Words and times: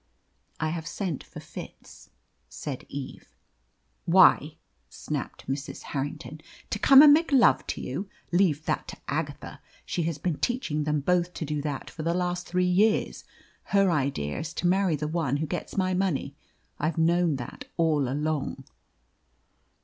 "I 0.59 0.69
have 0.69 0.87
sent 0.87 1.23
for 1.23 1.39
Fitz," 1.39 2.09
said 2.49 2.87
Eve. 2.89 3.35
"Why?" 4.05 4.57
snapped 4.89 5.47
Mrs. 5.47 5.83
Harrington. 5.93 6.41
"To 6.71 6.79
come 6.79 7.03
and 7.03 7.13
make 7.13 7.31
love 7.31 7.67
to 7.67 7.81
you? 7.81 8.09
Leave 8.31 8.65
that 8.65 8.87
to 8.87 8.97
Agatha. 9.07 9.61
She 9.85 10.01
has 10.05 10.17
been 10.17 10.39
teaching 10.39 10.85
them 10.85 11.01
both 11.01 11.35
to 11.35 11.45
do 11.45 11.61
that 11.61 11.91
for 11.91 12.01
the 12.01 12.15
last 12.15 12.47
three 12.47 12.65
years. 12.65 13.23
Her 13.75 13.91
idea 13.91 14.39
is 14.39 14.55
to 14.55 14.65
marry 14.65 14.95
the 14.95 15.07
one 15.07 15.37
who 15.37 15.45
gets 15.45 15.77
my 15.77 15.93
money. 15.93 16.35
I've 16.79 16.97
known 16.97 17.35
that 17.35 17.65
all 17.77 18.09
along." 18.09 18.63